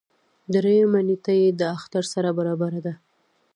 [0.53, 2.93] دريیمه نېټه یې د اختر سره برابره ده.